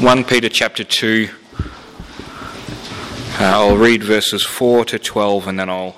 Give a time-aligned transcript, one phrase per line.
[0.00, 1.28] 1 Peter chapter 2.
[1.58, 1.66] Uh,
[3.40, 5.96] I'll read verses 4 to 12 and then I'll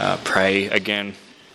[0.00, 1.14] uh, pray again.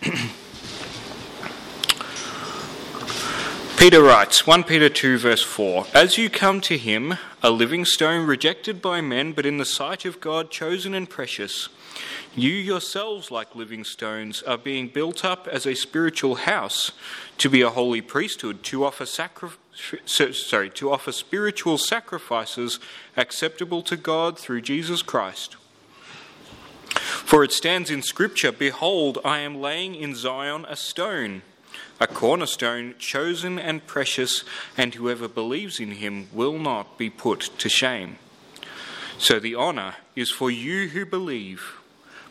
[3.76, 8.26] Peter writes, 1 Peter 2, verse 4 As you come to him, a living stone
[8.26, 11.68] rejected by men, but in the sight of God chosen and precious,
[12.34, 16.92] you yourselves, like living stones, are being built up as a spiritual house
[17.36, 19.58] to be a holy priesthood, to offer sacrifice
[20.06, 22.78] sorry, to offer spiritual sacrifices
[23.16, 25.56] acceptable to God through Jesus Christ.
[26.90, 31.42] For it stands in Scripture Behold, I am laying in Zion a stone,
[32.00, 34.44] a cornerstone chosen and precious,
[34.76, 38.18] and whoever believes in him will not be put to shame.
[39.18, 41.77] So the honour is for you who believe.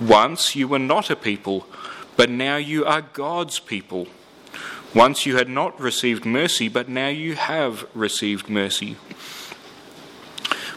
[0.00, 1.66] Once you were not a people,
[2.16, 4.08] but now you are God's people.
[4.94, 8.96] Once you had not received mercy, but now you have received mercy.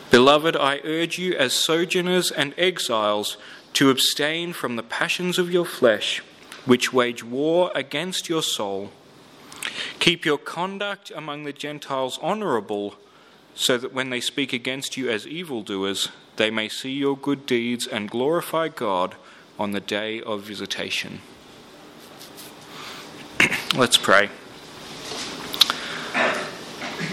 [0.10, 3.38] Beloved, I urge you as sojourners and exiles
[3.74, 6.22] to abstain from the passions of your flesh,
[6.66, 8.92] which wage war against your soul.
[10.00, 12.96] Keep your conduct among the Gentiles honourable,
[13.56, 17.88] so that when they speak against you as evildoers, they may see your good deeds
[17.88, 19.16] and glorify God
[19.58, 21.20] on the day of visitation.
[23.76, 24.30] Let's pray.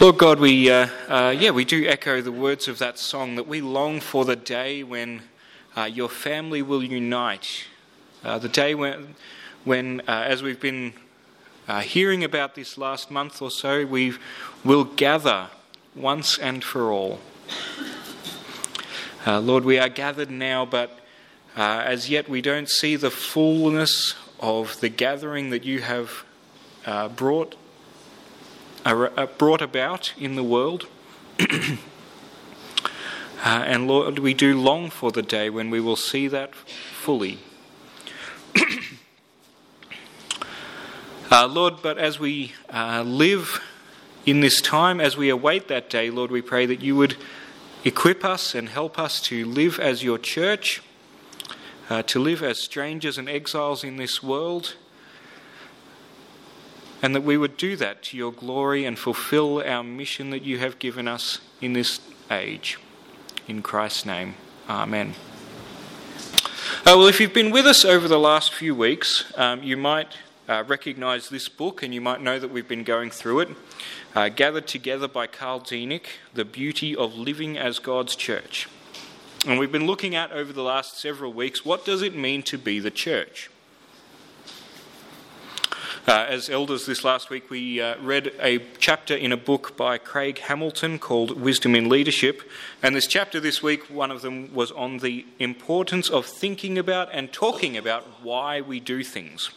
[0.00, 3.46] Lord God, we uh, uh, yeah we do echo the words of that song that
[3.46, 5.22] we long for the day when
[5.76, 7.66] uh, your family will unite,
[8.24, 9.14] uh, the day when
[9.64, 10.92] when uh, as we've been
[11.68, 14.14] uh, hearing about this last month or so, we
[14.64, 15.48] will gather
[15.94, 17.20] once and for all.
[19.24, 20.98] Uh, Lord, we are gathered now, but
[21.56, 26.24] uh, as yet we don't see the fullness of the gathering that you have
[26.86, 27.54] uh, brought,
[28.84, 30.88] uh, uh, brought about in the world.
[33.44, 37.40] Uh, and Lord, we do long for the day when we will see that fully.
[41.32, 43.60] Lord, but as we live
[44.24, 47.16] in this time, as we await that day, Lord, we pray that you would
[47.84, 50.82] Equip us and help us to live as your church,
[51.90, 54.76] uh, to live as strangers and exiles in this world,
[57.02, 60.58] and that we would do that to your glory and fulfill our mission that you
[60.58, 62.00] have given us in this
[62.30, 62.78] age.
[63.48, 64.36] In Christ's name,
[64.68, 65.14] Amen.
[66.86, 70.16] Uh, well, if you've been with us over the last few weeks, um, you might
[70.48, 73.48] uh, recognize this book and you might know that we've been going through it
[74.14, 78.68] uh, gathered together by Karl Deenick, The Beauty of Living as God's Church.
[79.46, 82.58] And we've been looking at over the last several weeks what does it mean to
[82.58, 83.50] be the church?
[86.06, 89.98] Uh, as elders this last week, we uh, read a chapter in a book by
[89.98, 92.42] Craig Hamilton called Wisdom in Leadership.
[92.82, 97.08] And this chapter this week, one of them was on the importance of thinking about
[97.12, 99.50] and talking about why we do things.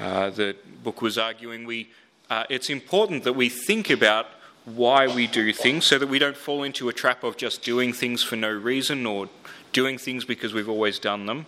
[0.00, 0.54] Uh, the
[0.84, 1.88] book was arguing we
[2.30, 4.26] uh, it's important that we think about
[4.64, 7.92] why we do things so that we don't fall into a trap of just doing
[7.92, 9.28] things for no reason or
[9.72, 11.46] doing things because we've always done them.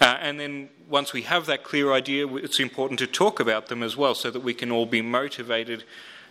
[0.00, 3.82] Uh, and then once we have that clear idea, it's important to talk about them
[3.82, 5.82] as well so that we can all be motivated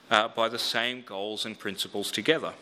[0.10, 2.54] uh, by the same goals and principles together.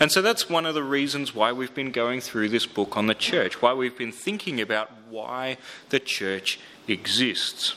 [0.00, 3.06] And so that's one of the reasons why we've been going through this book on
[3.06, 5.58] the church, why we've been thinking about why
[5.90, 7.74] the church exists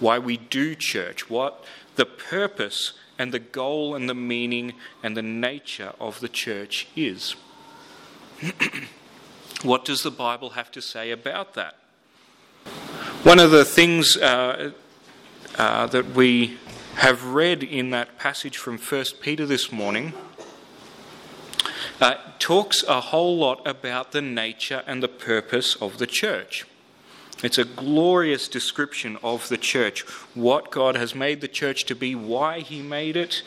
[0.00, 1.64] why we do church, what
[1.96, 7.34] the purpose and the goal and the meaning and the nature of the church is.
[9.62, 11.76] what does the Bible have to say about that?
[13.22, 14.72] One of the things uh,
[15.56, 16.58] uh, that we
[16.96, 20.12] have read in that passage from 1 Peter this morning
[22.00, 26.66] uh, talks a whole lot about the nature and the purpose of the church.
[27.42, 30.02] It's a glorious description of the church,
[30.34, 33.42] what God has made the church to be, why He made it,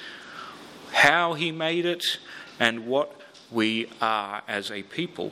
[0.92, 2.20] how He made it,
[2.60, 3.20] and what
[3.52, 5.32] we are as a people.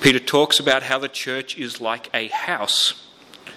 [0.00, 3.06] Peter talks about how the church is like a house,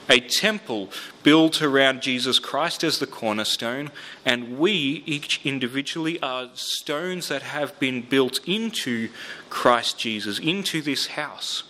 [0.10, 0.90] a temple
[1.24, 3.90] built around Jesus Christ as the cornerstone,
[4.26, 9.10] and we, each individually, are stones that have been built into
[9.50, 11.64] Christ Jesus, into this house,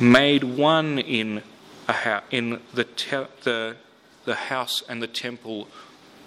[0.00, 1.42] made one in,
[1.88, 3.76] house, in the, te- the,
[4.24, 5.68] the house and the temple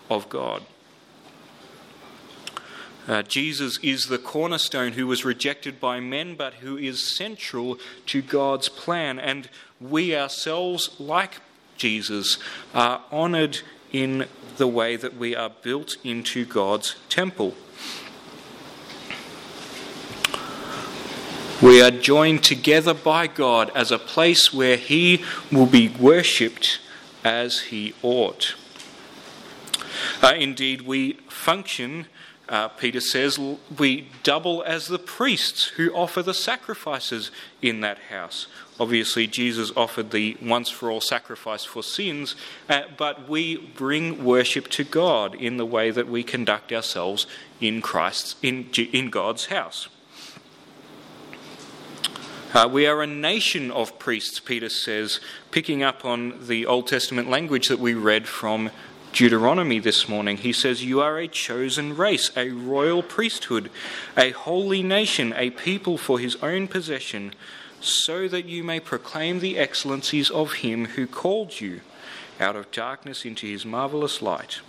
[0.09, 0.63] of God.
[3.07, 8.21] Uh, Jesus is the cornerstone who was rejected by men, but who is central to
[8.21, 9.17] God's plan.
[9.17, 9.49] And
[9.79, 11.39] we ourselves, like
[11.77, 12.37] Jesus,
[12.73, 13.59] are honoured
[13.93, 14.27] in
[14.57, 17.55] the way that we are built into God's temple.
[21.61, 26.79] We are joined together by God as a place where He will be worshipped
[27.23, 28.55] as He ought.
[30.21, 32.05] Uh, indeed, we function
[32.49, 33.37] uh, Peter says,
[33.77, 37.29] we double as the priests who offer the sacrifices
[37.61, 38.47] in that house.
[38.79, 42.35] Obviously, Jesus offered the once for all sacrifice for sins,
[42.69, 47.27] uh, but we bring worship to God in the way that we conduct ourselves
[47.59, 49.89] in Christ's, in, in God's house.
[52.53, 55.19] Uh, we are a nation of priests, Peter says,
[55.51, 58.71] picking up on the Old Testament language that we read from
[59.11, 63.69] Deuteronomy this morning, he says, You are a chosen race, a royal priesthood,
[64.15, 67.33] a holy nation, a people for his own possession,
[67.81, 71.81] so that you may proclaim the excellencies of him who called you
[72.39, 74.61] out of darkness into his marvelous light.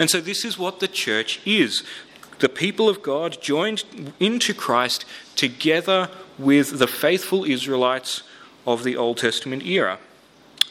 [0.00, 1.84] And so, this is what the church is
[2.38, 3.84] the people of God joined
[4.20, 5.04] into Christ
[5.36, 6.08] together
[6.38, 8.22] with the faithful Israelites
[8.66, 9.98] of the Old Testament era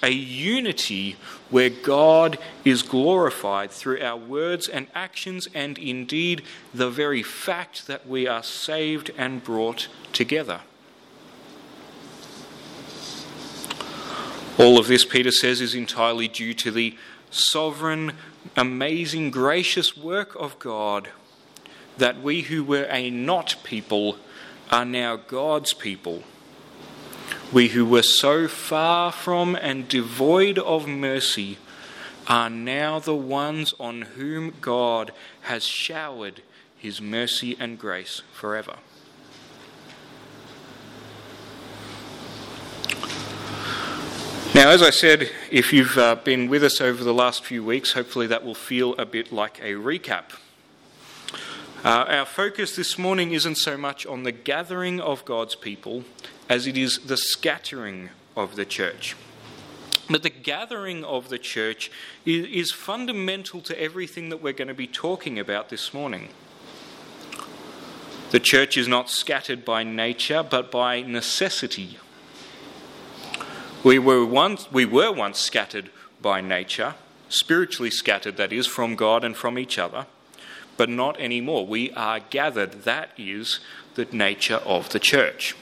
[0.03, 1.15] a unity
[1.49, 6.43] where God is glorified through our words and actions, and indeed
[6.73, 10.61] the very fact that we are saved and brought together.
[14.59, 16.95] All of this, Peter says, is entirely due to the
[17.29, 18.13] sovereign,
[18.55, 21.09] amazing, gracious work of God
[21.97, 24.17] that we who were a not people
[24.69, 26.23] are now God's people
[27.51, 31.57] we who were so far from and devoid of mercy
[32.27, 35.13] are now the ones on whom God
[35.43, 36.41] has showered
[36.77, 38.75] his mercy and grace forever.
[44.53, 47.93] Now, as I said, if you've uh, been with us over the last few weeks,
[47.93, 50.31] hopefully that will feel a bit like a recap.
[51.85, 56.03] Uh, our focus this morning isn't so much on the gathering of God's people
[56.49, 59.15] as it is the scattering of the church.
[60.09, 61.91] But the gathering of the church
[62.25, 66.29] is, is fundamental to everything that we're going to be talking about this morning.
[68.31, 71.99] The church is not scattered by nature, but by necessity.
[73.83, 75.91] We were once, we were once scattered
[76.23, 76.95] by nature,
[77.29, 80.07] spiritually scattered, that is, from God and from each other,
[80.77, 81.65] but not anymore.
[81.65, 82.83] We are gathered.
[82.83, 83.59] That is
[83.95, 85.55] the nature of the church.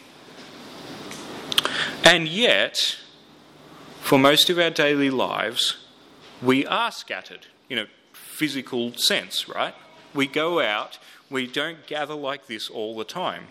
[2.03, 2.97] And yet,
[4.01, 5.77] for most of our daily lives,
[6.41, 9.73] we are scattered in a physical sense, right?
[10.13, 13.47] We go out, we don't gather like this all the time.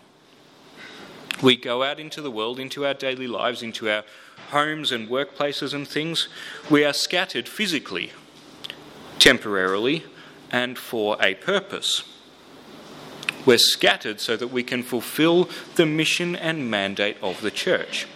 [1.42, 4.04] We go out into the world, into our daily lives, into our
[4.50, 6.28] homes and workplaces and things.
[6.70, 8.12] We are scattered physically,
[9.18, 10.04] temporarily,
[10.54, 12.04] and for a purpose.
[13.44, 18.06] We're scattered so that we can fulfill the mission and mandate of the church.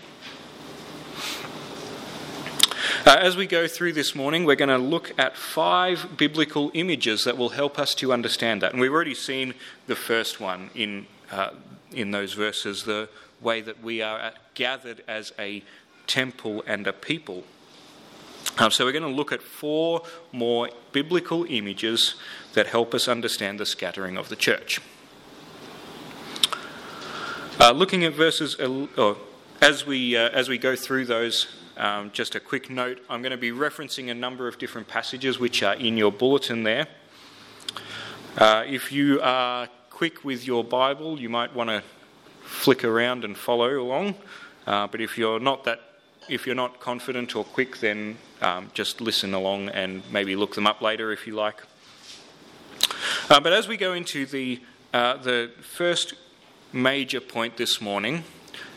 [3.04, 7.24] Uh, as we go through this morning, we're going to look at five biblical images
[7.24, 8.70] that will help us to understand that.
[8.70, 9.52] And we've already seen
[9.88, 11.50] the first one in, uh,
[11.90, 13.08] in those verses the
[13.40, 15.64] way that we are gathered as a
[16.06, 17.42] temple and a people.
[18.60, 22.16] Um, so we're going to look at four more biblical images
[22.54, 24.80] that help us understand the scattering of the church.
[27.60, 29.14] Uh, looking at verses, uh,
[29.60, 31.46] as we uh, as we go through those,
[31.76, 35.38] um, just a quick note: I'm going to be referencing a number of different passages
[35.38, 36.88] which are in your bulletin there.
[38.36, 41.82] Uh, if you are quick with your Bible, you might want to
[42.42, 44.16] flick around and follow along.
[44.66, 45.80] Uh, but if you're not that,
[46.28, 50.66] if you're not confident or quick, then um, just listen along and maybe look them
[50.66, 51.62] up later if you like.
[53.30, 54.60] Uh, but as we go into the
[54.92, 56.14] the first
[56.72, 58.24] major point this morning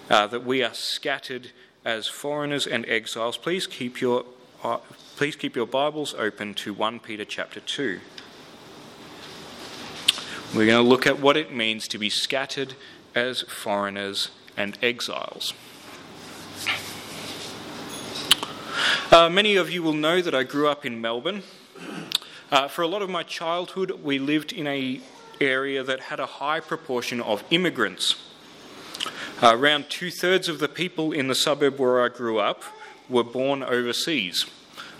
[0.09, 1.51] uh, that we are scattered
[1.83, 3.37] as foreigners and exiles.
[3.37, 4.25] Please keep your
[4.63, 4.77] uh,
[5.15, 7.99] please keep your Bibles open to 1 Peter chapter 2.
[10.53, 12.75] We're going to look at what it means to be scattered
[13.15, 15.53] as foreigners and exiles.
[19.21, 21.43] Uh, many of you will know that I grew up in Melbourne.
[22.51, 24.99] Uh, for a lot of my childhood, we lived in a
[25.39, 28.15] area that had a high proportion of immigrants.
[29.39, 32.63] Uh, around two thirds of the people in the suburb where I grew up
[33.07, 34.47] were born overseas.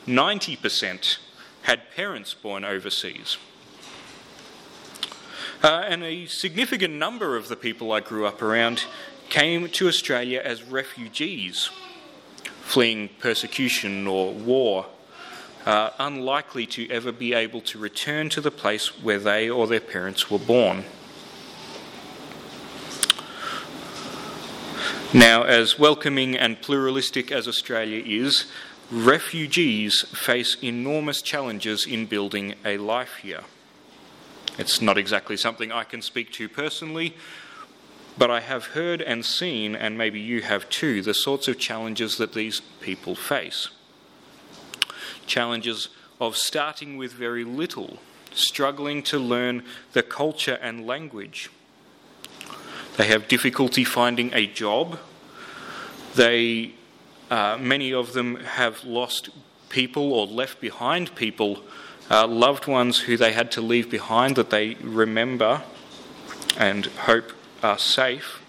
[0.06, 1.18] 90%
[1.63, 3.40] had parents born overseas.
[5.63, 8.84] Uh, and a significant number of the people I grew up around
[9.30, 11.72] came to Australia as refugees,
[12.72, 14.86] fleeing persecution or war,
[15.66, 19.82] uh, unlikely to ever be able to return to the place where they or their
[19.82, 20.86] parents were born.
[25.13, 28.46] Now, as welcoming and pluralistic as Australia is,
[28.90, 33.42] refugees face enormous challenges in building a life here.
[34.58, 37.16] It's not exactly something I can speak to personally,
[38.18, 42.18] but I have heard and seen, and maybe you have too, the sorts of challenges
[42.18, 43.70] that these people face.
[45.25, 45.89] Challenges
[46.20, 48.00] of starting with very little,
[48.34, 49.63] struggling to learn
[49.94, 51.50] the culture and language.
[52.98, 55.00] They have difficulty finding a job.
[56.15, 56.74] They,
[57.30, 59.30] uh, many of them have lost
[59.70, 61.63] people or left behind people
[62.12, 65.63] uh, loved ones who they had to leave behind that they remember
[66.58, 67.32] and hope
[67.63, 68.41] are safe.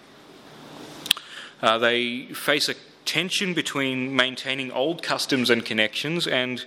[1.61, 6.65] Uh, they face a tension between maintaining old customs and connections and,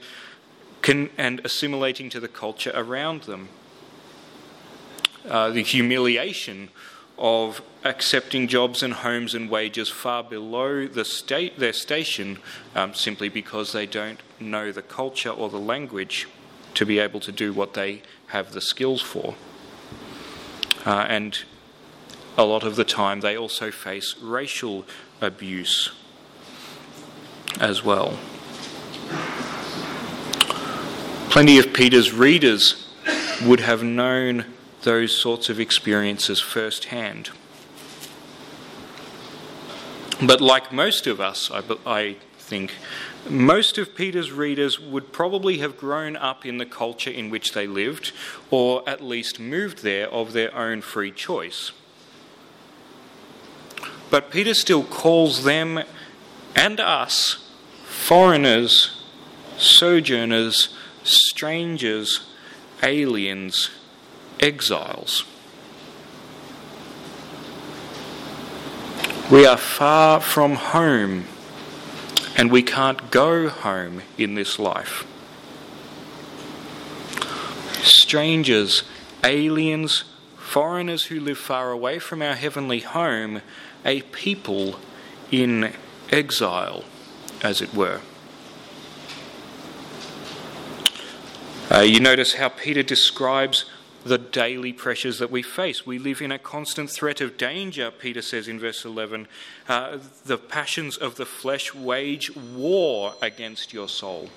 [0.83, 3.49] can, and assimilating to the culture around them.
[5.29, 6.69] Uh, the humiliation
[7.19, 12.38] of accepting jobs and homes and wages far below the state, their station
[12.75, 16.29] um, simply because they don't know the culture or the language
[16.75, 19.35] to be able to do what they have the skills for.
[20.85, 21.45] Uh, and
[22.37, 24.85] a lot of the time, they also face racial
[25.21, 25.93] abuse
[27.61, 28.19] as well.
[31.31, 32.88] Plenty of Peter's readers
[33.45, 34.47] would have known
[34.83, 37.31] those sorts of experiences firsthand.
[40.23, 42.73] But like most of us, I, I think,
[43.28, 47.66] most of Peter's readers would probably have grown up in the culture in which they
[47.66, 48.12] lived,
[48.50, 51.73] or at least moved there of their own free choice.
[54.11, 55.83] But Peter still calls them
[56.55, 57.47] and us
[57.85, 59.03] foreigners,
[59.57, 62.21] sojourners, strangers,
[62.83, 63.71] aliens,
[64.41, 65.25] exiles.
[69.31, 71.25] We are far from home
[72.37, 75.05] and we can't go home in this life.
[77.83, 78.85] Strangers,
[79.25, 80.05] aliens,
[80.57, 83.43] foreigners who live far away from our heavenly home,
[83.85, 84.77] a people
[85.31, 85.71] in
[86.11, 86.83] exile,
[87.43, 88.01] as it were.
[91.71, 93.67] Uh, you notice how Peter describes
[94.03, 95.85] the daily pressures that we face.
[95.85, 99.29] We live in a constant threat of danger, Peter says in verse 11.
[99.69, 104.31] Uh, the passions of the flesh wage war against your soul.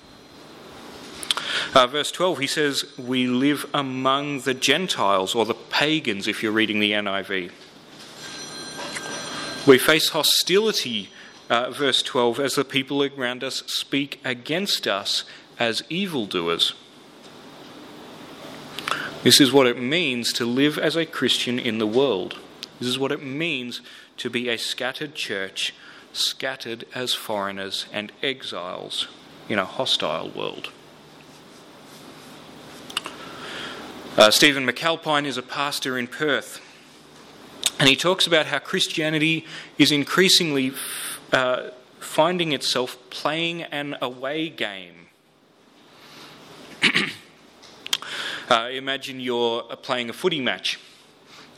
[1.72, 6.50] Uh, verse 12, he says, We live among the Gentiles, or the pagans, if you're
[6.50, 7.52] reading the NIV.
[9.68, 11.10] We face hostility,
[11.48, 15.24] uh, verse 12, as the people around us speak against us
[15.60, 16.74] as evildoers.
[19.22, 22.38] This is what it means to live as a Christian in the world.
[22.80, 23.80] This is what it means
[24.16, 25.72] to be a scattered church,
[26.12, 29.06] scattered as foreigners and exiles
[29.48, 30.72] in a hostile world.
[34.18, 36.60] Uh, Stephen McAlpine is a pastor in Perth,
[37.78, 39.46] and he talks about how Christianity
[39.78, 40.72] is increasingly
[41.32, 41.68] uh,
[42.00, 45.06] finding itself playing an away game.
[48.48, 50.80] Uh, imagine you're playing a footy match,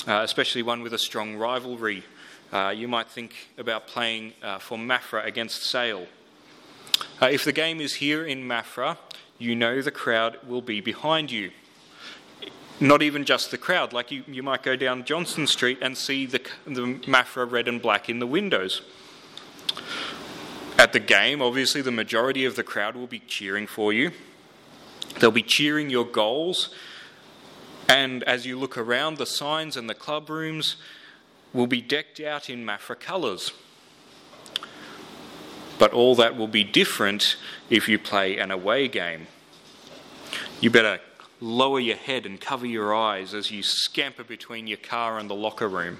[0.06, 2.04] uh, especially one with a strong rivalry.
[2.52, 6.06] Uh, you might think about playing uh, for Maffra against Sale.
[7.18, 8.98] Uh, if the game is here in Maffra,
[9.38, 11.50] you know the crowd will be behind you.
[12.80, 16.26] Not even just the crowd, like you, you might go down Johnston Street and see
[16.26, 18.82] the, the Maffra red and black in the windows.
[20.78, 24.10] At the game, obviously, the majority of the crowd will be cheering for you.
[25.20, 26.74] They'll be cheering your goals.
[27.88, 30.76] And as you look around, the signs and the club rooms
[31.52, 33.52] will be decked out in Maffra colours.
[35.78, 37.36] But all that will be different
[37.68, 39.26] if you play an away game.
[40.60, 41.00] You better
[41.42, 45.34] lower your head and cover your eyes as you scamper between your car and the
[45.34, 45.98] locker room.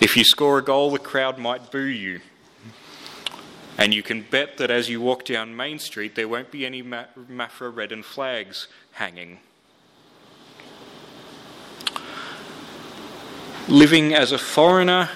[0.00, 2.20] If you score a goal, the crowd might boo you.
[3.76, 6.82] And you can bet that as you walk down Main Street, there won't be any
[6.82, 9.40] Maffra Redden flags hanging.
[13.68, 15.10] Living as a foreigner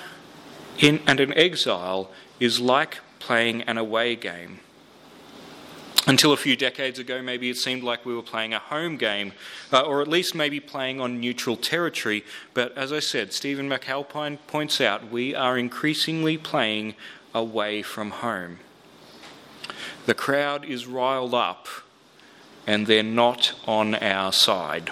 [0.79, 2.11] in, and an exile
[2.41, 4.61] is like playing an away game.
[6.07, 9.33] Until a few decades ago, maybe it seemed like we were playing a home game,
[9.73, 12.25] uh, or at least maybe playing on neutral territory.
[12.53, 16.95] But as I said, Stephen McAlpine points out we are increasingly playing
[17.33, 18.59] away from home.
[20.05, 21.69] The crowd is riled up,
[22.67, 24.91] and they're not on our side.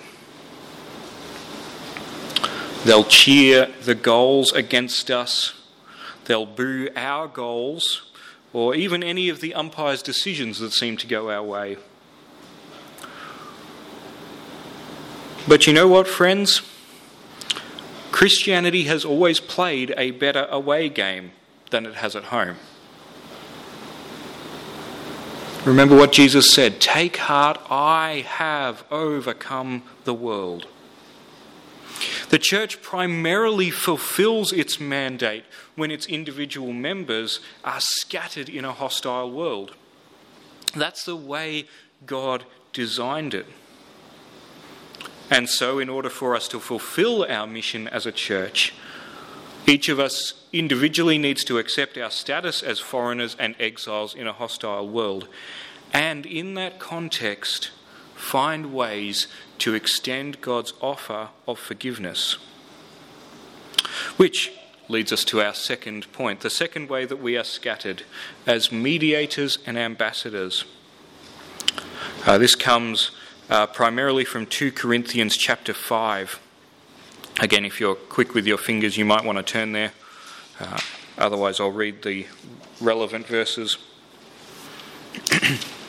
[2.87, 5.53] They'll cheer the goals against us,
[6.25, 8.12] they'll boo our goals
[8.53, 11.77] or even any of the umpire's decisions that seem to go our way.
[15.49, 16.63] But you know what, friends?
[18.13, 21.33] Christianity has always played a better away game
[21.71, 22.57] than it has at home.
[25.65, 30.67] Remember what Jesus said Take heart, I have overcome the world.
[32.33, 35.45] The church primarily fulfills its mandate
[35.77, 39.75] when its individual members are scattered in a hostile world.
[40.75, 41.67] That's the way
[42.07, 43.45] God designed it.
[45.29, 48.73] And so, in order for us to fulfill our mission as a church,
[49.67, 54.33] each of us individually needs to accept our status as foreigners and exiles in a
[54.33, 55.29] hostile world.
[55.93, 57.73] And in that context,
[58.23, 59.27] find ways
[59.59, 62.39] to extend God's offer of forgiveness.
[64.17, 64.53] Which
[64.89, 68.05] leads us to our second point the second way that we are scattered
[68.47, 70.65] as mediators and ambassadors.
[72.25, 73.11] Uh, this comes
[73.51, 76.41] uh, primarily from 2 Corinthians chapter 5.
[77.41, 79.93] Again, if you're quick with your fingers, you might want to turn there.
[80.61, 80.79] Uh,
[81.19, 82.27] otherwise, I'll read the
[82.81, 83.79] relevant verses.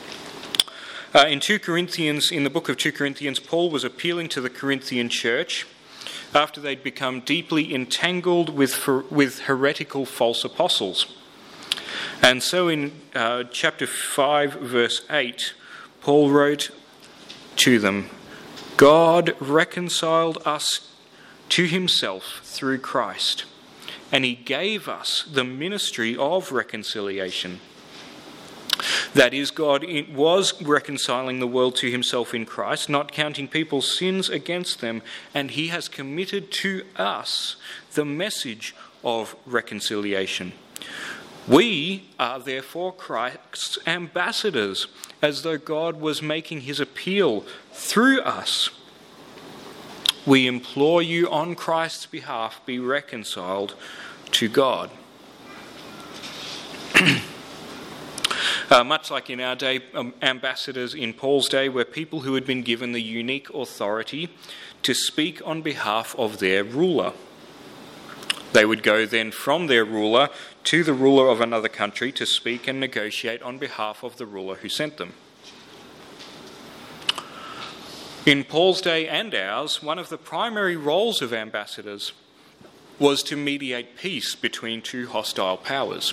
[1.14, 4.50] Uh, in 2 Corinthians, in the book of 2 Corinthians, Paul was appealing to the
[4.50, 5.64] Corinthian church
[6.34, 11.06] after they'd become deeply entangled with, with heretical false apostles.
[12.20, 15.54] And so in uh, chapter 5, verse 8,
[16.00, 16.70] Paul wrote
[17.56, 18.10] to them
[18.76, 20.90] God reconciled us
[21.50, 23.44] to himself through Christ,
[24.10, 27.60] and he gave us the ministry of reconciliation.
[29.12, 34.28] That is, God was reconciling the world to himself in Christ, not counting people's sins
[34.28, 35.02] against them,
[35.34, 37.56] and he has committed to us
[37.92, 40.52] the message of reconciliation.
[41.46, 44.86] We are therefore Christ's ambassadors,
[45.20, 48.70] as though God was making his appeal through us.
[50.26, 53.74] We implore you on Christ's behalf, be reconciled
[54.32, 54.90] to God.
[58.74, 62.44] Uh, much like in our day, um, ambassadors in Paul's day were people who had
[62.44, 64.28] been given the unique authority
[64.82, 67.12] to speak on behalf of their ruler.
[68.52, 70.28] They would go then from their ruler
[70.64, 74.56] to the ruler of another country to speak and negotiate on behalf of the ruler
[74.56, 75.12] who sent them.
[78.26, 82.12] In Paul's day and ours, one of the primary roles of ambassadors
[82.98, 86.12] was to mediate peace between two hostile powers.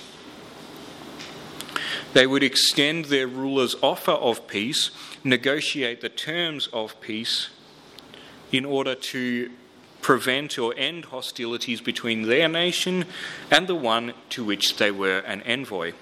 [2.12, 4.90] They would extend their ruler's offer of peace,
[5.24, 7.48] negotiate the terms of peace
[8.50, 9.50] in order to
[10.02, 13.06] prevent or end hostilities between their nation
[13.50, 15.92] and the one to which they were an envoy.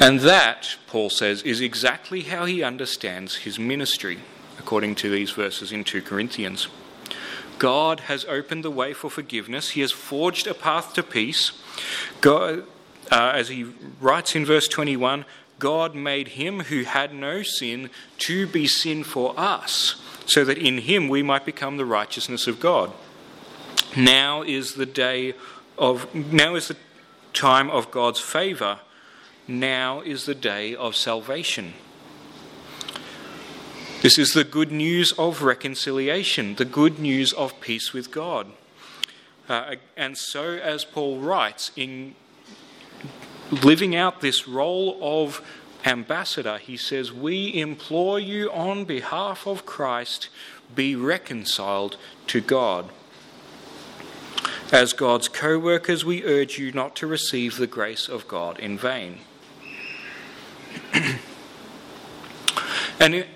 [0.00, 4.20] And that, Paul says, is exactly how he understands his ministry,
[4.58, 6.68] according to these verses in 2 Corinthians.
[7.58, 11.52] God has opened the way for forgiveness, He has forged a path to peace.
[12.20, 12.64] God,
[13.10, 13.66] uh, as he
[14.00, 15.24] writes in verse 21,
[15.58, 20.78] God made him who had no sin to be sin for us, so that in
[20.78, 22.92] him we might become the righteousness of God.
[23.96, 25.34] Now is the day
[25.76, 26.76] of now is the
[27.32, 28.80] time of God's favor.
[29.48, 31.74] Now is the day of salvation.
[34.02, 38.46] This is the good news of reconciliation, the good news of peace with God.
[39.50, 42.14] Uh, and so, as Paul writes in
[43.50, 45.42] living out this role of
[45.84, 50.28] ambassador, he says, We implore you on behalf of Christ,
[50.72, 51.96] be reconciled
[52.28, 52.90] to God.
[54.70, 58.78] As God's co workers, we urge you not to receive the grace of God in
[58.78, 59.18] vain.
[63.00, 63.26] and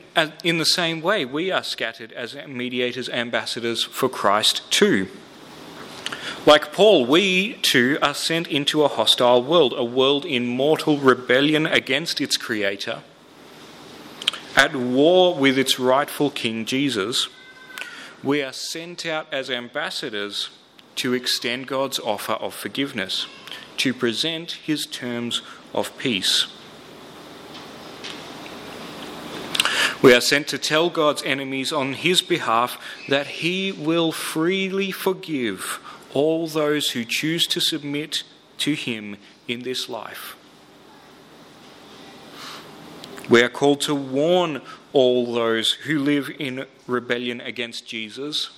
[0.44, 5.08] in the same way, we are scattered as mediators, ambassadors for Christ too.
[6.46, 11.64] Like Paul, we too are sent into a hostile world, a world in mortal rebellion
[11.64, 13.02] against its creator,
[14.54, 17.28] at war with its rightful king Jesus.
[18.22, 20.50] We are sent out as ambassadors
[20.96, 23.26] to extend God's offer of forgiveness,
[23.78, 25.40] to present his terms
[25.72, 26.46] of peace.
[30.02, 32.78] We are sent to tell God's enemies on his behalf
[33.08, 35.80] that he will freely forgive
[36.14, 38.22] all those who choose to submit
[38.58, 40.36] to him in this life.
[43.28, 48.50] We are called to warn all those who live in rebellion against Jesus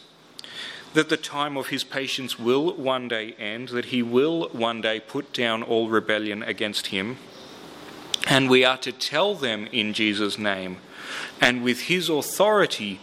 [0.97, 4.99] that the time of his patience will one day end, that he will one day
[4.99, 7.19] put down all rebellion against him.
[8.27, 10.79] And we are to tell them in Jesus' name
[11.41, 13.01] and with his authority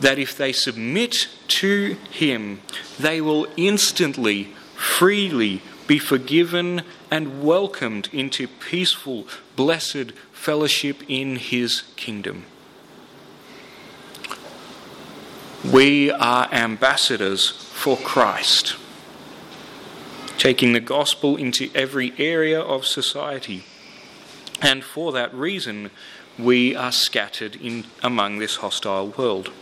[0.00, 2.60] that if they submit to him,
[2.98, 9.26] they will instantly, freely be forgiven and welcomed into peaceful,
[9.56, 12.44] blessed fellowship in his kingdom.
[15.64, 18.76] We are ambassadors for Christ,
[20.36, 23.64] taking the gospel into every area of society.
[24.60, 25.90] And for that reason,
[26.38, 29.52] we are scattered in among this hostile world.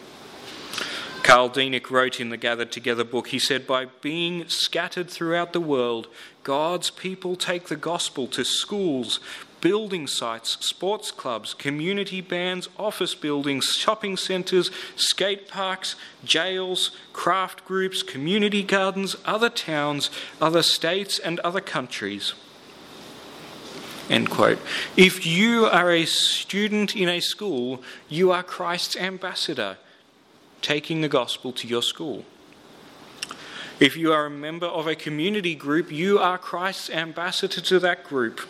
[1.23, 5.61] Karl Dietrich wrote in the Gathered Together book, he said, By being scattered throughout the
[5.61, 6.09] world,
[6.43, 9.21] God's people take the gospel to schools,
[9.61, 18.03] building sites, sports clubs, community bands, office buildings, shopping centres, skate parks, jails, craft groups,
[18.03, 22.35] community gardens, other towns, other states, and other countries.
[24.11, 24.59] End quote.
[24.97, 29.79] If you are a student in a school, you are Christ's ambassador
[30.63, 32.25] taking the gospel to your school.
[33.81, 38.05] If you are a member of a community group, you are Christ's ambassador to that
[38.05, 38.41] group.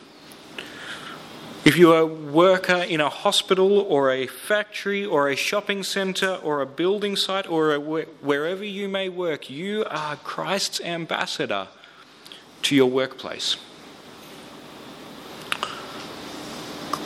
[1.65, 6.35] If you are a worker in a hospital or a factory or a shopping centre
[6.43, 11.69] or a building site or wherever you may work, you are Christ's ambassador
[12.63, 13.57] to your workplace.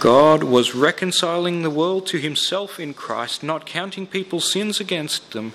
[0.01, 5.55] God was reconciling the world to himself in Christ, not counting people's sins against them,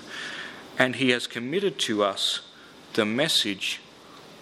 [0.76, 2.40] and he has committed to us
[2.94, 3.80] the message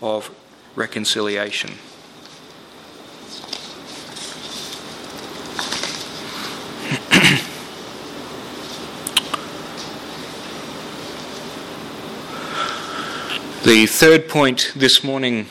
[0.01, 0.31] of
[0.75, 1.71] reconciliation.
[13.65, 15.47] the third point this morning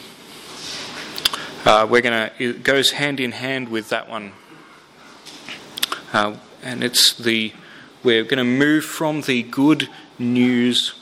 [1.69, 4.31] uh, we're going to it goes hand in hand with that one,
[6.13, 7.53] uh, and it's the
[8.03, 10.95] we're going to move from the good news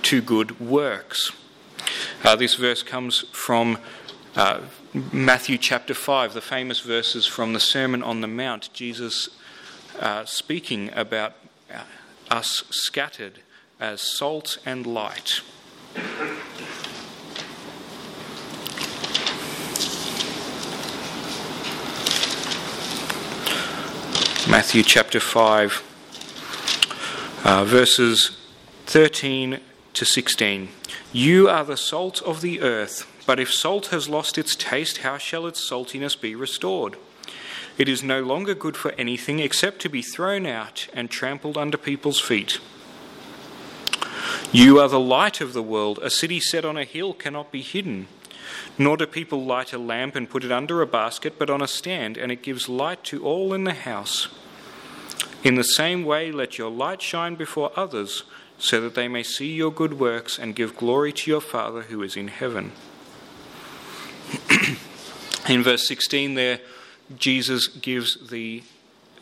[0.00, 1.32] to good works.
[2.24, 3.76] Uh, this verse comes from
[4.36, 4.60] uh,
[5.12, 8.70] Matthew chapter five, the famous verses from the Sermon on the Mount.
[8.72, 9.28] Jesus
[10.00, 11.34] uh, speaking about
[11.70, 11.82] uh,
[12.30, 13.40] us scattered
[13.78, 15.42] as salt and light.
[24.56, 28.38] Matthew chapter 5, uh, verses
[28.86, 29.60] 13
[29.92, 30.70] to 16.
[31.12, 35.18] You are the salt of the earth, but if salt has lost its taste, how
[35.18, 36.96] shall its saltiness be restored?
[37.76, 41.76] It is no longer good for anything except to be thrown out and trampled under
[41.76, 42.58] people's feet.
[44.52, 45.98] You are the light of the world.
[46.00, 48.08] A city set on a hill cannot be hidden.
[48.78, 51.68] Nor do people light a lamp and put it under a basket, but on a
[51.68, 54.28] stand, and it gives light to all in the house.
[55.46, 58.24] In the same way, let your light shine before others,
[58.58, 62.02] so that they may see your good works and give glory to your Father who
[62.02, 62.72] is in heaven.
[65.48, 66.58] in verse 16, there,
[67.16, 68.64] Jesus gives the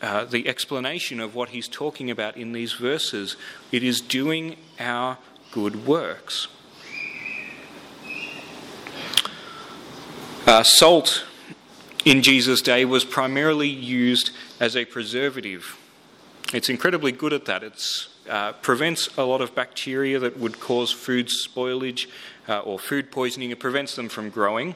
[0.01, 3.37] uh, the explanation of what he's talking about in these verses.
[3.71, 5.19] It is doing our
[5.51, 6.47] good works.
[10.47, 11.23] Uh, salt
[12.03, 15.77] in Jesus' day was primarily used as a preservative.
[16.53, 17.63] It's incredibly good at that.
[17.63, 22.07] It uh, prevents a lot of bacteria that would cause food spoilage
[22.47, 23.51] uh, or food poisoning.
[23.51, 24.75] It prevents them from growing.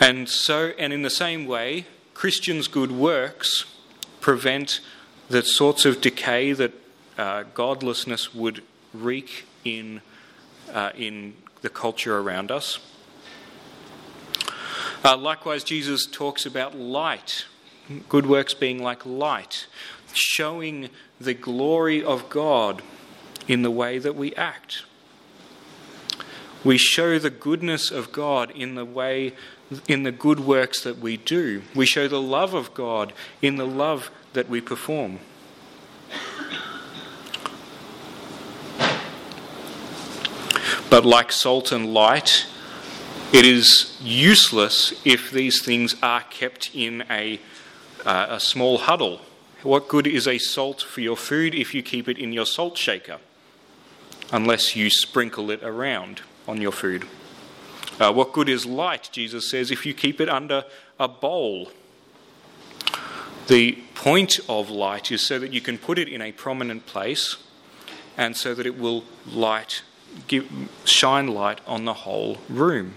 [0.00, 3.66] And so, and in the same way, Christians' good works
[4.20, 4.80] prevent
[5.28, 6.72] the sorts of decay that
[7.16, 10.00] uh, godlessness would wreak in,
[10.72, 12.78] uh, in the culture around us.
[15.04, 17.44] Uh, likewise, Jesus talks about light,
[18.08, 19.66] good works being like light,
[20.12, 22.82] showing the glory of God
[23.46, 24.84] in the way that we act.
[26.64, 29.34] We show the goodness of God in the way
[29.88, 31.62] in the good works that we do.
[31.74, 35.20] We show the love of God in the love that we perform.
[40.90, 42.46] But like salt and light,
[43.32, 47.40] it is useless if these things are kept in a,
[48.04, 49.20] uh, a small huddle.
[49.62, 52.76] What good is a salt for your food if you keep it in your salt
[52.76, 53.18] shaker?
[54.32, 57.06] Unless you sprinkle it around on your food.
[57.98, 60.64] Uh, what good is light, Jesus says, if you keep it under
[60.98, 61.70] a bowl?
[63.46, 67.36] The point of light is so that you can put it in a prominent place
[68.16, 69.82] and so that it will light,
[70.26, 70.50] give,
[70.84, 72.94] shine light on the whole room.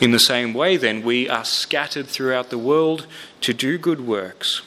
[0.00, 3.06] In the same way, then, we are scattered throughout the world
[3.40, 4.62] to do good works,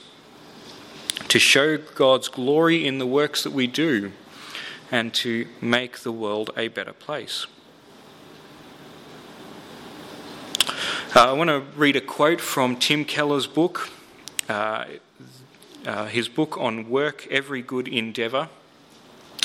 [1.28, 4.14] to show God's glory in the works that we do
[4.90, 7.46] and to make the world a better place.
[11.16, 13.90] Uh, I want to read a quote from Tim Keller's book,
[14.48, 14.86] uh,
[15.86, 18.50] uh, his book on work, Every Good Endeavour.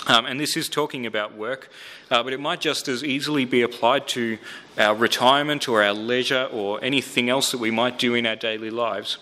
[0.07, 1.71] Um, and this is talking about work,
[2.11, 4.39] uh, but it might just as easily be applied to
[4.77, 8.71] our retirement or our leisure or anything else that we might do in our daily
[8.71, 9.19] lives.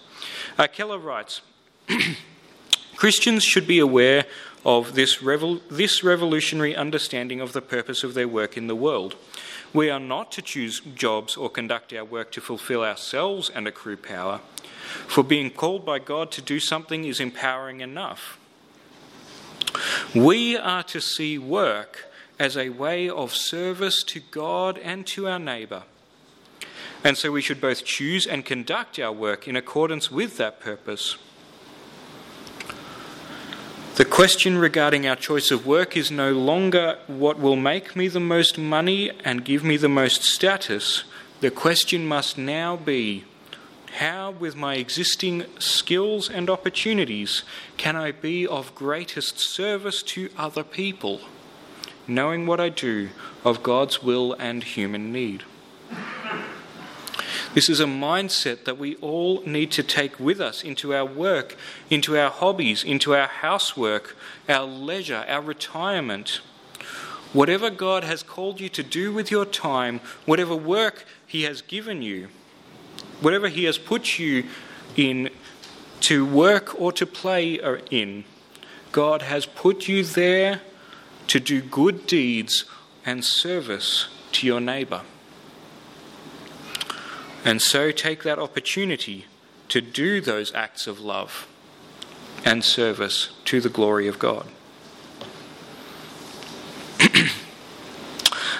[0.59, 1.43] Uh, Keller writes
[2.97, 4.25] Christians should be aware
[4.64, 9.16] of this, revol- this revolutionary understanding of the purpose of their work in the world.
[9.73, 13.97] We are not to choose jobs or conduct our work to fulfill ourselves and accrue
[13.97, 14.40] power,
[15.07, 18.39] for being called by God to do something is empowering enough.
[20.14, 22.06] We are to see work
[22.38, 25.83] as a way of service to God and to our neighbour.
[27.04, 31.16] And so we should both choose and conduct our work in accordance with that purpose.
[33.96, 38.20] The question regarding our choice of work is no longer what will make me the
[38.20, 41.04] most money and give me the most status.
[41.40, 43.24] The question must now be
[43.98, 47.42] how, with my existing skills and opportunities,
[47.76, 51.20] can I be of greatest service to other people,
[52.07, 53.11] knowing what I do
[53.44, 55.44] of God's will and human need?
[57.53, 61.57] This is a mindset that we all need to take with us into our work,
[61.90, 64.16] into our hobbies, into our housework,
[64.48, 66.40] our leisure, our retirement.
[67.33, 72.03] Whatever God has called you to do with your time, whatever work He has given
[72.03, 72.29] you,
[73.20, 74.44] whatever He has put you
[74.96, 75.30] in
[76.00, 78.24] to work or to play er, in,
[78.92, 80.62] God has put you there
[81.28, 82.64] to do good deeds
[83.06, 85.02] and service to your neighbour.
[87.44, 89.26] And so take that opportunity
[89.68, 91.46] to do those acts of love
[92.44, 94.46] and service to the glory of God.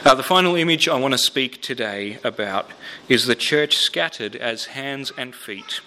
[0.05, 2.71] Uh, the final image I want to speak today about
[3.09, 5.81] is the church scattered as hands and feet.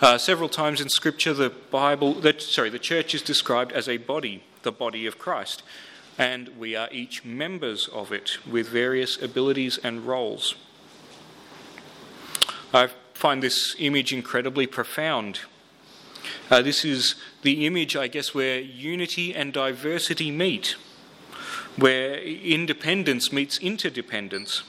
[0.00, 3.96] Uh, several times in Scripture, the Bible, the, sorry, the church is described as a
[3.96, 5.62] body, the body of Christ
[6.18, 10.56] and we are each members of it with various abilities and roles.
[12.74, 15.40] I find this image incredibly profound.
[16.50, 20.76] Uh, this is the image, I guess, where unity and diversity meet,
[21.78, 24.62] where independence meets interdependence.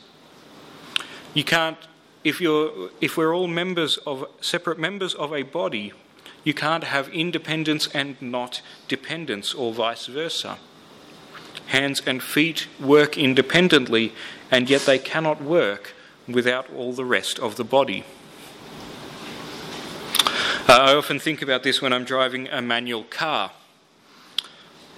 [1.34, 1.78] You can't,
[2.24, 5.94] if, you're, if we're all members of, separate members of a body,
[6.44, 10.58] you can't have independence and not dependence, or vice versa
[11.70, 14.12] hands and feet work independently,
[14.50, 15.94] and yet they cannot work
[16.28, 18.04] without all the rest of the body.
[20.68, 23.52] Uh, I often think about this when I'm driving a manual car.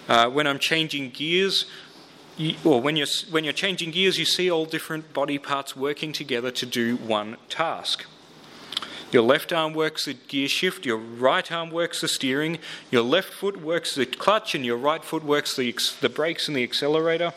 [0.08, 1.66] Uh, when I'm changing gears,
[2.42, 6.12] you, or when you're, when you're changing gears, you see all different body parts working
[6.12, 8.06] together to do one task.
[9.12, 13.34] Your left arm works the gear shift, your right arm works the steering, your left
[13.34, 17.34] foot works the clutch, and your right foot works the, the brakes and the accelerator.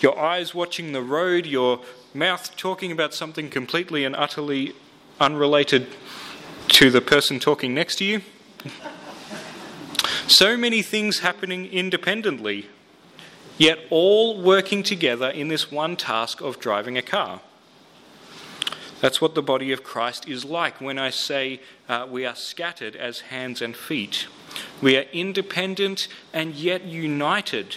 [0.00, 1.80] Your eyes watching the road, your
[2.12, 4.74] mouth talking about something completely and utterly
[5.20, 5.86] unrelated
[6.68, 8.22] to the person talking next to you.
[10.26, 12.66] so many things happening independently,
[13.58, 17.40] yet all working together in this one task of driving a car.
[19.00, 22.96] That's what the body of Christ is like when I say uh, we are scattered
[22.96, 24.28] as hands and feet.
[24.80, 27.76] We are independent and yet united.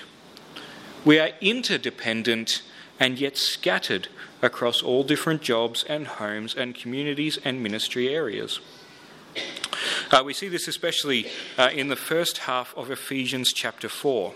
[1.03, 2.61] We are interdependent
[2.99, 4.07] and yet scattered
[4.41, 8.59] across all different jobs and homes and communities and ministry areas.
[10.11, 14.33] Uh, we see this especially uh, in the first half of Ephesians chapter 4.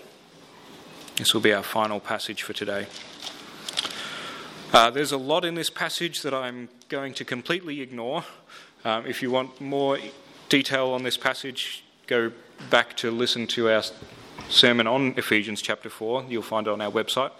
[1.17, 2.88] This will be our final passage for today.
[4.74, 8.24] Uh, there's a lot in this passage that I'm going to completely ignore.
[8.86, 9.97] Um, if you want more
[10.47, 12.32] detail on this passage, go
[12.69, 13.84] back to listen to our
[14.50, 16.26] sermon on Ephesians chapter 4.
[16.30, 17.32] You'll find it on our website.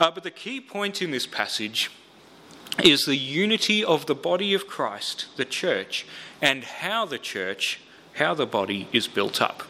[0.00, 1.90] Uh, but the key point in this passage
[2.82, 6.06] is the unity of the body of Christ, the church,
[6.40, 7.80] and how the church,
[8.14, 9.64] how the body is built up.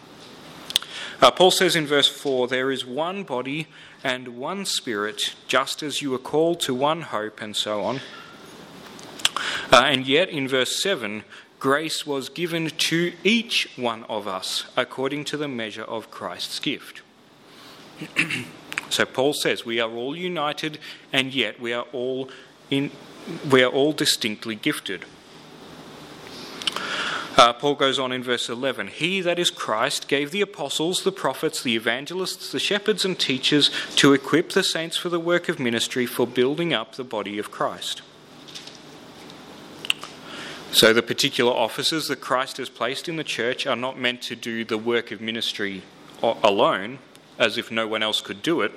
[1.24, 3.66] Uh, Paul says in verse 4 there is one body
[4.02, 8.00] and one spirit, just as you are called to one hope, and so on.
[9.72, 11.24] Uh, and yet, in verse 7,
[11.58, 17.00] grace was given to each one of us according to the measure of Christ's gift.
[18.90, 20.78] so Paul says we are all united,
[21.10, 22.28] and yet we are all
[22.68, 22.90] in,
[23.50, 25.06] we are all distinctly gifted.
[27.36, 31.12] Uh, Paul goes on in verse 11 He that is Christ gave the apostles, the
[31.12, 35.58] prophets, the evangelists, the shepherds, and teachers to equip the saints for the work of
[35.58, 38.02] ministry for building up the body of Christ.
[40.70, 44.36] So, the particular offices that Christ has placed in the church are not meant to
[44.36, 45.82] do the work of ministry
[46.22, 46.98] alone,
[47.38, 48.72] as if no one else could do it.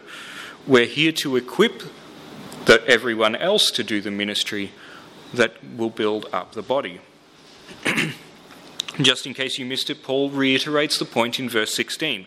[0.65, 1.83] We're here to equip
[2.65, 4.71] the, everyone else to do the ministry
[5.33, 7.01] that will build up the body.
[9.01, 12.25] Just in case you missed it, Paul reiterates the point in verse 16.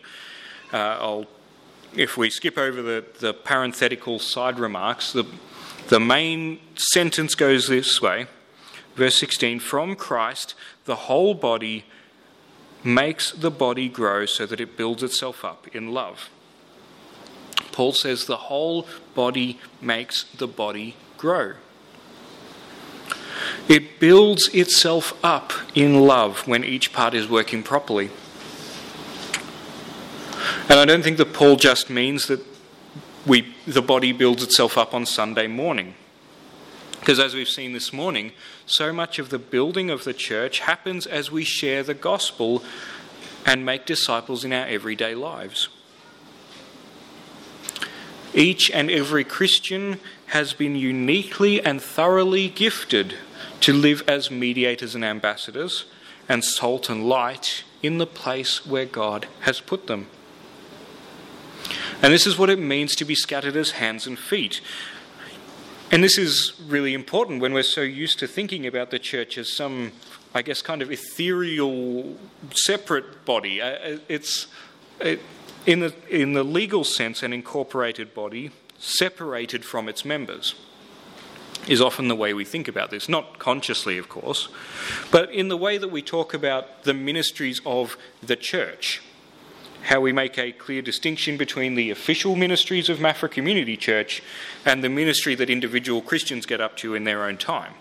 [0.72, 1.24] Uh,
[1.96, 5.24] if we skip over the, the parenthetical side remarks, the,
[5.88, 8.26] the main sentence goes this way.
[8.94, 10.54] Verse 16 From Christ,
[10.84, 11.84] the whole body
[12.84, 16.30] makes the body grow so that it builds itself up in love.
[17.72, 21.54] Paul says the whole body makes the body grow.
[23.68, 28.10] It builds itself up in love when each part is working properly.
[30.68, 32.44] And I don't think that Paul just means that
[33.26, 35.94] we, the body builds itself up on Sunday morning.
[36.98, 38.32] Because as we've seen this morning,
[38.66, 42.62] so much of the building of the church happens as we share the gospel
[43.46, 45.68] and make disciples in our everyday lives.
[48.32, 53.14] Each and every Christian has been uniquely and thoroughly gifted
[53.60, 55.84] to live as mediators and ambassadors
[56.28, 60.06] and salt and light in the place where God has put them.
[62.02, 64.60] And this is what it means to be scattered as hands and feet.
[65.90, 69.52] And this is really important when we're so used to thinking about the church as
[69.52, 69.92] some,
[70.32, 72.16] I guess, kind of ethereal,
[72.52, 73.60] separate body.
[73.60, 74.46] Uh, uh, it's
[75.00, 75.20] it,
[75.66, 80.54] in the in the legal sense an incorporated body, separated from its members
[81.68, 83.08] is often the way we think about this.
[83.08, 84.48] Not consciously, of course,
[85.10, 89.02] but in the way that we talk about the ministries of the church.
[89.82, 94.22] How we make a clear distinction between the official ministries of Maffra Community Church
[94.66, 97.72] and the ministry that individual Christians get up to in their own time.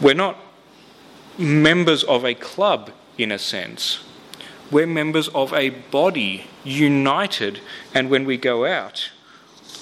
[0.00, 0.38] We're not
[1.38, 4.00] members of a club, in a sense.
[4.70, 7.60] We're members of a body united,
[7.94, 9.10] and when we go out,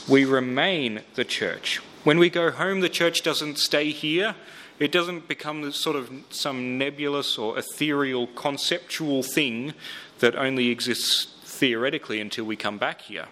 [0.09, 1.81] we remain the church.
[2.05, 4.35] When we go home, the church doesn't stay here.
[4.79, 9.73] It doesn't become sort of some nebulous or ethereal conceptual thing
[10.19, 13.27] that only exists theoretically until we come back here.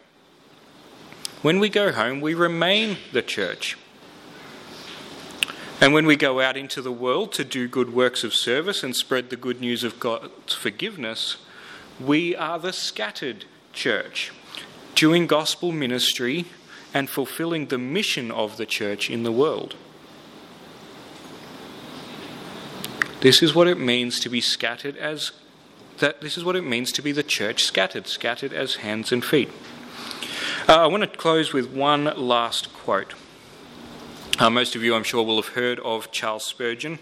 [1.42, 3.76] When we go home, we remain the church.
[5.80, 8.94] And when we go out into the world to do good works of service and
[8.94, 11.38] spread the good news of God's forgiveness,
[12.00, 14.32] we are the scattered church,
[14.94, 16.46] doing gospel ministry
[16.94, 19.74] and fulfilling the mission of the church in the world.
[23.20, 25.32] This is what it means to be scattered as
[25.98, 29.24] that this is what it means to be the church scattered, scattered as hands and
[29.24, 29.48] feet.
[30.68, 33.14] Uh, I want to close with one last quote.
[34.38, 36.98] Uh, most of you, I'm sure, will have heard of Charles Spurgeon.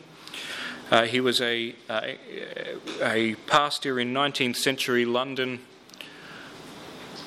[0.90, 2.12] Uh, he was a, uh,
[3.00, 5.60] a pastor in 19th century London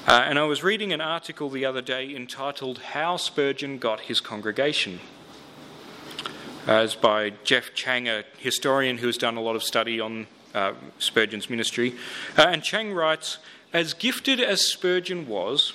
[0.05, 4.19] uh, and I was reading an article the other day entitled How Spurgeon Got His
[4.19, 4.99] Congregation.
[6.67, 10.73] As by Geoff Chang, a historian who has done a lot of study on uh,
[10.99, 11.95] Spurgeon's ministry.
[12.37, 13.37] Uh, and Chang writes
[13.71, 15.73] As gifted as Spurgeon was,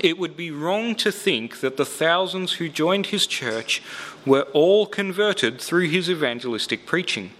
[0.00, 3.82] it would be wrong to think that the thousands who joined his church
[4.26, 7.32] were all converted through his evangelistic preaching.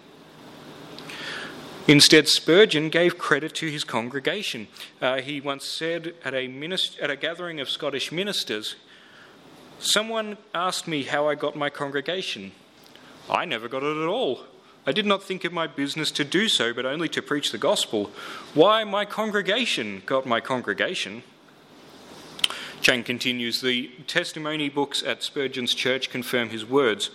[1.87, 4.69] Instead, Spurgeon gave credit to his congregation.
[5.03, 8.77] Uh, he once said at a, minist- at a gathering of Scottish ministers,
[9.79, 12.53] Someone asked me how I got my congregation.
[13.29, 14.41] I never got it at all.
[14.87, 17.59] I did not think it my business to do so, but only to preach the
[17.59, 18.11] gospel.
[18.55, 21.23] Why my congregation got my congregation?
[22.85, 27.09] Chang continues The testimony books at Spurgeon's church confirm his words.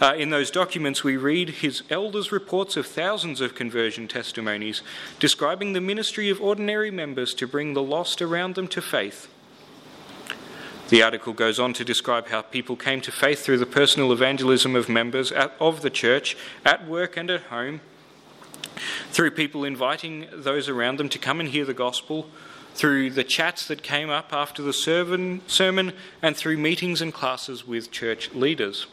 [0.00, 4.82] Uh, in those documents, we read his elders' reports of thousands of conversion testimonies
[5.20, 9.28] describing the ministry of ordinary members to bring the lost around them to faith.
[10.88, 14.74] The article goes on to describe how people came to faith through the personal evangelism
[14.74, 17.80] of members of the church at work and at home,
[19.12, 22.28] through people inviting those around them to come and hear the gospel
[22.74, 25.92] through the chats that came up after the sermon,
[26.22, 28.86] and through meetings and classes with church leaders.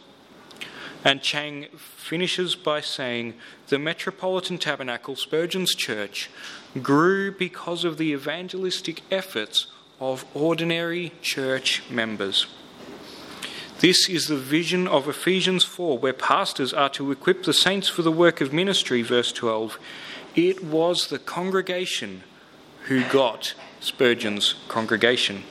[1.02, 3.34] And Chang finishes by saying
[3.68, 6.28] the Metropolitan Tabernacle, Spurgeon's church,
[6.82, 9.68] grew because of the evangelistic efforts
[9.98, 12.46] of ordinary church members.
[13.78, 18.02] This is the vision of Ephesians 4, where pastors are to equip the saints for
[18.02, 19.78] the work of ministry, verse 12.
[20.36, 22.24] It was the congregation
[22.90, 25.44] who got Spurgeon's congregation.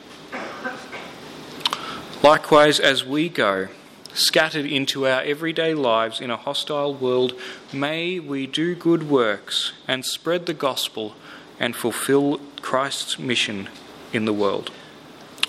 [2.22, 3.70] Likewise, as we go,
[4.14, 7.32] scattered into our everyday lives in a hostile world,
[7.72, 11.16] may we do good works and spread the gospel
[11.62, 13.70] and fulfill Christ's mission
[14.12, 14.70] in the world.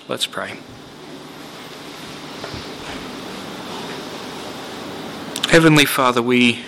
[0.06, 0.58] Let's pray.
[5.48, 6.64] Heavenly Father, we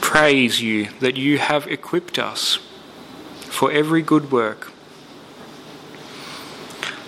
[0.00, 2.58] praise you that you have equipped us
[3.62, 4.72] for every good work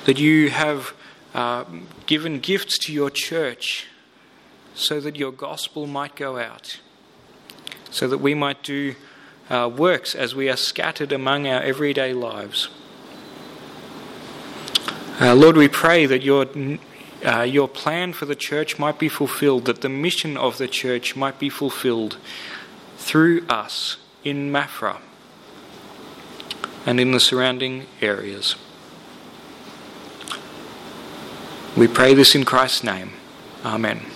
[0.04, 0.94] that you have
[1.34, 1.64] uh,
[2.06, 3.88] given gifts to your church
[4.72, 6.78] so that your gospel might go out,
[7.90, 8.94] so that we might do
[9.50, 12.68] uh, works as we are scattered among our everyday lives.
[15.20, 16.46] Uh, Lord, we pray that your,
[17.24, 21.16] uh, your plan for the church might be fulfilled, that the mission of the church
[21.16, 22.16] might be fulfilled
[22.96, 25.00] through us in Maffra
[26.86, 28.56] and in the surrounding areas.
[31.76, 33.12] We pray this in Christ's name.
[33.64, 34.06] Amen.